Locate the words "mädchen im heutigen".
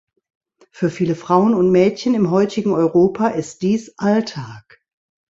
1.69-2.71